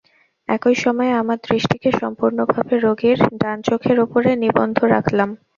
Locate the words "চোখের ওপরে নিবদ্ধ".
3.67-4.77